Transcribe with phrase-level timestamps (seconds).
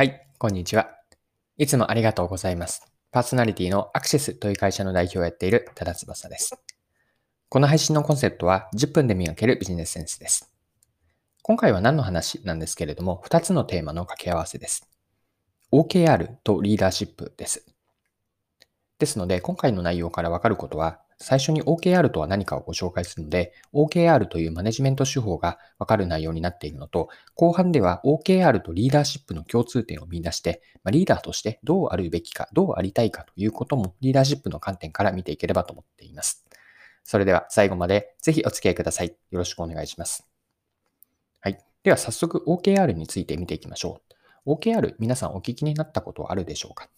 [0.00, 0.88] はい、こんにちは。
[1.58, 2.90] いつもありがとうございます。
[3.12, 6.58] パーソナリティのアクセスという会社の代表をやっている多田翼です。
[7.50, 10.50] この配信のコンセプトは10分で磨けるビジネスセンスです。
[11.42, 14.88] 今回は何の話なんですけれども、2つのテーマの掛け合わせです。
[15.70, 17.66] OKR とリーダーシップです。
[18.98, 36.46] ですので、今回の内容からわかることは、最初に OKR とは何かをご紹介するので、OKR というマネジメント手法がわかる内容になっているのと、後半では OKR とリーダーシップの共通点を見出して、まリーダーとしてどうあるべきか、どうありたいかということもリーダーシップの観点から見ていければと思っています。
[37.04, 39.08] それでは最後までぜひお付き合いください。
[39.08, 40.26] よろしくお願いします。
[41.40, 41.58] はい。
[41.82, 44.00] では早速 OKR について見ていきましょ
[44.46, 44.52] う。
[44.54, 46.88] OKR 皆さんお聞きになったことはあるでしょうか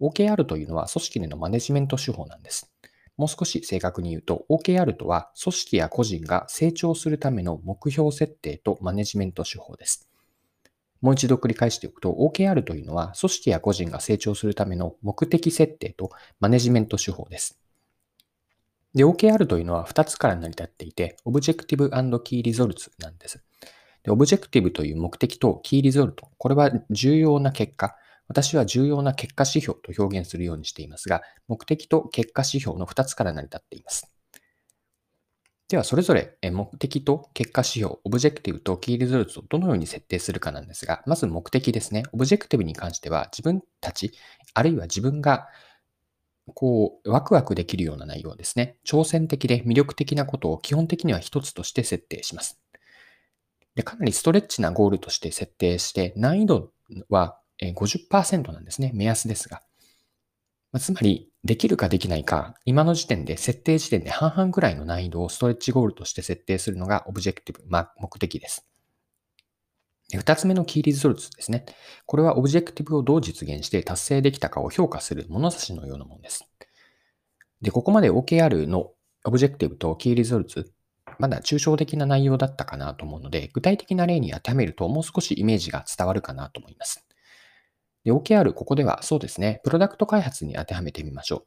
[0.00, 2.72] ?OKR というのは組織でのマネジメント手法なんです。
[3.16, 10.08] もう少し正確に言うと、OKR とは組織や個人が成長するための目標設定とマネジメント手法です。
[11.00, 17.58] もう一度繰り返しておくと、OKR というのは組織や個人が成長するための目的設定とマネジメント手法です。
[18.94, 23.42] で、OKR というのは2つから成り立っていて、Objective and Key Results なんです。
[24.02, 27.96] で、Objective という目的と Key Result、これは重要な結果、
[28.28, 34.12] 私は重要な結果指標と表現するようにしていますが、目的と結果指標の2つから成り立っています。
[35.68, 42.04] では、それぞれ目的と結果指標、 Objective と Key Results をどのように設定するかなんですが、まず目的ですね。
[42.12, 44.12] Objective に関しては、自分たち、
[44.54, 45.48] あるいは自分が
[46.54, 48.76] こう、ワクワクできるような内容ですね。
[48.86, 52.60] 挑戦的で魅力的なことを基本的には一つとして設定します。
[53.74, 56.70] で、かなりストレッチなゴールとして設定して、難易度
[57.08, 58.90] は50%なんですね。
[58.94, 59.62] 目安ですが。
[60.78, 68.66] つまり、できるかできないか、今の時点で、設定時点で半々ぐらいの難易度をストレッチゴールとして設定するのがオブジェクティブ、ま、目的です。
[70.08, 71.64] で二つ目の key results ですね。
[72.04, 76.48] これは objective をどう実現して達成できたかを評価する物差しのようなものです。
[77.60, 78.92] で、ここまで OKR の
[79.24, 80.72] objective と key results、
[81.18, 87.05] まだ抽象的な内容だったかなと思うので、具体的な例に当てはめるともう少しイメージが伝わるかなと思います。
[88.06, 91.44] で、OKR、ここではそうですね、プロダクト開発に当てはめてみましょ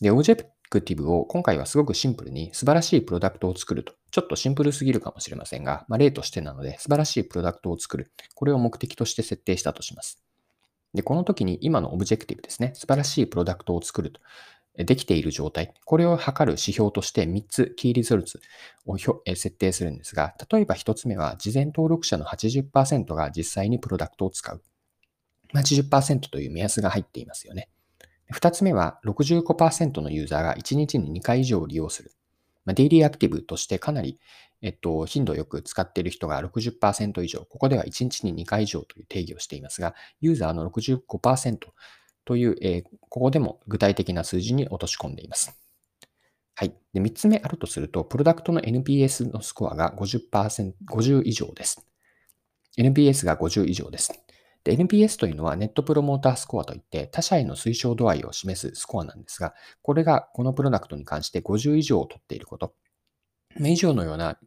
[0.00, 0.04] う。
[0.04, 3.92] で、 objective を今回はすごくシンプルに素晴らしいプロダクトを作ると。
[4.10, 8.10] ちょっとシンプルすぎるかもしれませんが、まあ、例としてなので素晴らしいプロダクトを作る。
[8.34, 10.20] これを目的として設定したとします。
[10.94, 14.20] で、この時に今の objective ですね、素晴らしいプロダクトを作ると。
[14.74, 15.74] できている状態。
[15.84, 18.40] これを測る指標として3つ key results
[18.86, 24.60] を設定するんですが、例えば1つ目は事前登録者の80%が実際にプロダクトを使う。
[25.54, 27.68] 80%という目安が入っていますよね。
[28.32, 32.12] 2つ目は65%のユーザーが1日に2回以上利用する。
[32.64, 34.18] まあ、 daily active としてかなり、
[34.62, 41.58] えっと、頻度よく使っている人が60%以上、ここでは1日に2回以上という定義をしていますが、ユーザーの65%
[42.24, 45.58] という、えー、ここでも具体的な数字に落とし込んでいます。
[46.54, 46.74] はい。
[46.92, 51.84] で、3つ目あるとすると、プロダクトの NPS のスコアが50%、50以上です。
[52.78, 54.12] NPS が50以上です。
[54.64, 62.74] で、NPS というのはネットプロモータースコアといって他社への推奨度合いを示すスコアなんですが、これがこのプロダクトに関して50以上を取っていること。
[63.60, 64.38] 以上のような、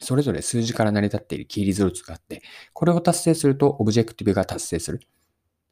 [0.00, 2.42] それぞれ数字から成り立っているキーリゾルツがあって、
[2.72, 5.00] これを達成すると objective が達成する。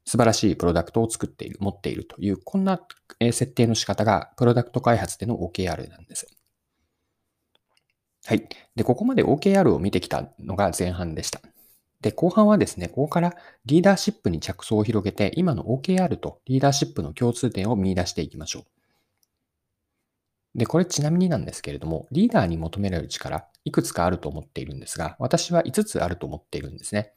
[0.04, 2.80] 素晴らしいプロダクトを作っている、持っているという、こんな
[3.20, 6.28] 設定の仕方がプロダクト開発での OKR なんです。
[8.24, 8.48] はい。
[8.76, 11.40] で、ここまで OKR を見てきたのが前半でした。
[12.00, 13.34] で、後半はですね、ここから
[13.64, 18.64] リーダーシップに着想を広げて、今の OKR とリーダーシップの共通点を見出していきましょう。
[20.58, 27.12] で、これちなみになんですけれども、リーダーに求められる力、いくつかあると思っているんですが、私は5つあると思っているんですね。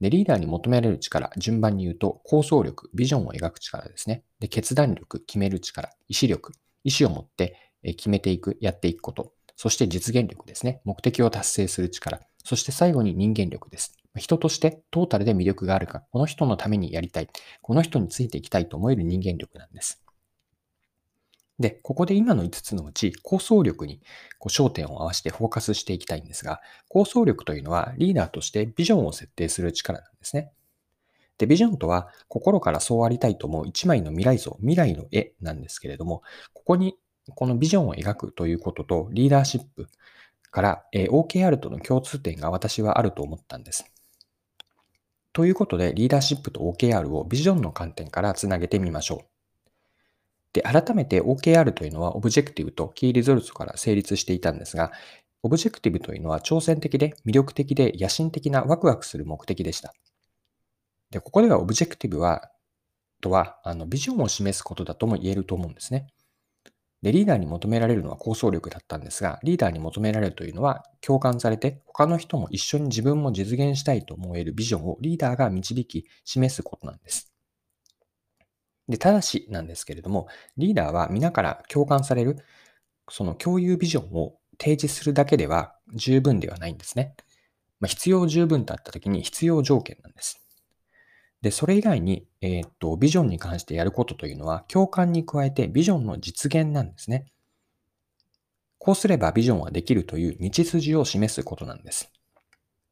[0.00, 4.22] で、リーダーに求められる力、順番に言うと、構想力、ビジョンを描く力ですね。
[4.38, 6.52] で、決断力、決める力、意志力、
[6.84, 10.80] 意志を持って決めていく、やっていくこと、そして実現力ですね。
[10.84, 13.97] 目的を達成する力、そして最後に人間力です。
[14.18, 17.28] 人としてトータルで魅力があるか、この人のためにやりたい、
[17.62, 20.02] この人についていきたいと思える人間力なんです。
[21.58, 24.00] で、ここで今の5つのうち、構想力に
[24.38, 30.52] こう焦点を合わせてフォーカスしていきたいんですが、構想力というのはリーダーとしてビジョンを設定する力なんですね。
[31.36, 36.22] で、ビジョンとは心からそうありたいと思う一枚の未来像、未来の絵なんですけれども、
[36.52, 36.96] ここに
[37.34, 39.88] このビジョンを描くということとリーダーシップ
[40.50, 43.84] から、え OKR との共通点が私はあると思ったんです。
[45.38, 49.26] ということで、リーダーシップと OKR をビジョンの観点からつなげてみましょう。
[50.52, 54.90] で、改めて OKR というのは objective と key results から成立していたんですが、
[55.44, 59.94] objective というのは挑戦的で魅力的で野心的なワクワクする目的でした。
[61.12, 62.50] で、ここでは objective は、
[63.20, 66.08] とは、あの、ビジョンを示すことだとも言えると思うんですね。
[67.02, 77.32] で、リーダーに求められるのは構想力だったんですが、リーダーに求められるというのは、共感されて、他の人も一緒に自分も実現したいと思えるビジョンをリーダーが導き、示すことなんです。
[78.88, 82.38] で、ただしなんですけれども、リーダーは皆から共感される、
[83.10, 87.14] その共有ビジョンを提示するだけでは十分ではないんですね。
[87.80, 90.47] まあ、必要十分とあったときに必要条件なんです。
[91.40, 97.26] で、それ以外に、えー、っと、ビジョンに関してやることというのは、共感に加えてビジョンの実現なんですね。
[98.78, 102.10] こうすればビジョンはできるという道筋を示すことなんです。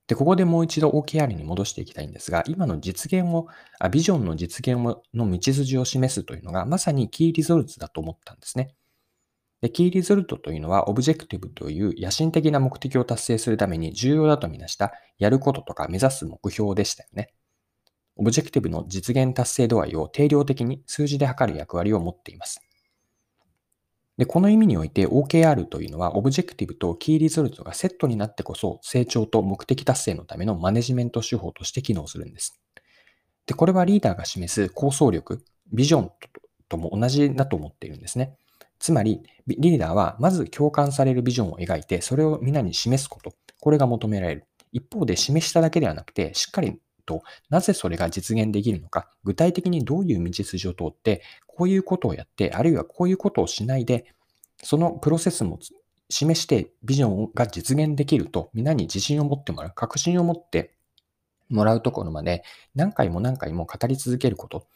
[0.07, 3.49] で、ここでもう一度 OKR に戻していきたいんですが、今の実現を、
[3.81, 8.75] あビジョンの実現をの道筋を示すというのが、まさに key results だと思ったんですね。
[9.63, 17.36] で、 key result というのは、 objective という野心的な目的を達成するために重要だとみなしたやることとか目指す目標でしたよね。
[18.17, 22.61] objective の実現達成度合いを定量的に数字で測る役割を持っています。
[24.17, 32.59] で、この意味において OKR というのは objective と key result がセットになってこそ成長と目的達成のためのマネジメント手法として機能するんです。
[33.47, 36.11] で、これはリーダーが示す構想力、ビジョン
[36.69, 38.37] とも同じだと思っているんですね。
[38.79, 43.33] つまり、リーダーはまず共感されるビジョンを描いて、それを皆に示すこと。
[43.61, 44.47] これが求められる。
[44.73, 54.13] 一方で示しただけではなくて、しっかりと、なぜそれが実現できるのか、具体的にどういう道筋を通って、こういうことをやって、あるいはこういうことをしないで、
[54.63, 55.59] そのプロセスも
[56.11, 60.75] 示してビジョンが実現できると、皆に自信を持ってもらう、確信を持って
[61.49, 62.43] もらうところまで
[62.75, 64.67] 何回も何回も語り続けること。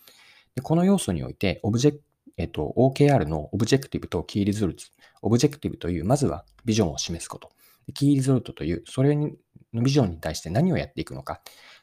[0.54, 1.98] でこの要素において、オブジェ
[2.36, 4.84] えっと、OKR の objective と key result。
[5.20, 7.50] objective という、まずはビジョンを示すこと。
[7.92, 9.30] key result という、それの
[9.74, 11.42] ビジョンに対して何をやっていくのか。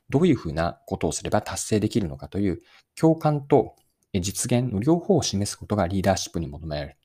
[0.10, 2.62] どういうふうなことをすれば達成できるのかという
[2.96, 3.76] 共感と
[4.14, 6.98] 実現の両方を示すことがリーダーシップに求められる。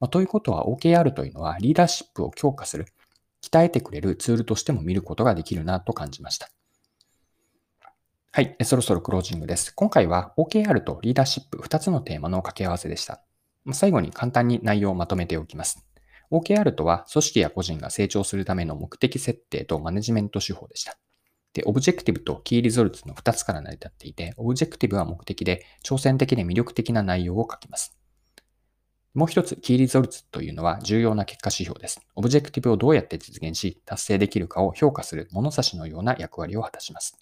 [0.00, 2.86] まあ、ということは OKR というのはリーダーシップを強化する、
[3.42, 6.50] 鍛えてくれるツールとしても見ることができるなと感じました。
[8.30, 9.74] はい、そろそろクロージングです。
[9.74, 13.22] 今回は OKR とリーダーシップ2つのテーマの掛け合わせでした。
[13.72, 15.84] 最後に簡単に内容をまとめておきます。
[16.30, 20.98] OKR とは組織や個人が成長するための目的設定とマネジメント手法でした。
[21.52, 27.98] で、 objective と key results の2つから成り立っていて、 objective は目的で、挑戦的で魅力的な内容を書きます。
[29.14, 32.00] もう一つ、 key results というのは重要な結果指標です。
[32.14, 37.18] objective をどうやって実現し、達成できるかを評価する物差しのような役割を果たします。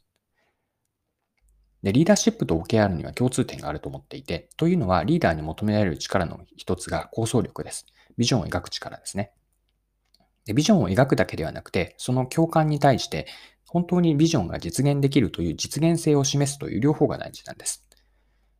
[1.83, 7.87] で、リーダーシップと OKR には共通点があると思っていて、というのはリーダーに求められる力の一つが構想力です。
[8.19, 9.33] ビジョンを描く力ですね。
[10.47, 13.27] でビジョンを描くだけではなくて、その共感に対して
[13.67, 17.85] 本当にビジョンが実現できるという実現性を示すという両方が大事なんです。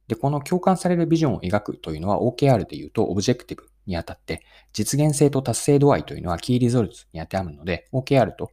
[0.09, 8.51] で、この共感されるビジョンを描くというのは OKR で言うと objective にあたって、実現性と達成度合いというのは key results に当てはまるので、OKR と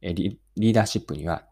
[0.00, 1.44] リーダーシップには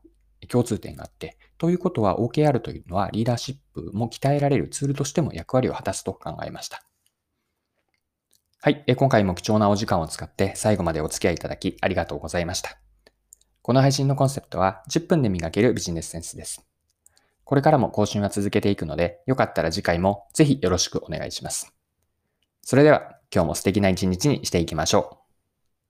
[0.48, 6.82] 共通点があって、ということは OKR というのはリーダーシップも鍛えられるツールとしても役割を果たすと考えました。
[8.64, 8.82] はい。
[8.96, 12.78] 今回も貴重なお時間を使って最後までお付き合いいただきありがとうございました。
[13.60, 16.64] この配信のコンセプトは10分で磨けるビジネスセンスです。
[17.44, 21.74] これからも更新は続けていくので、よかったら次回もぜひよろしくお願いします。
[22.62, 25.23] それでは今日も素敵な一日にしていきましょう。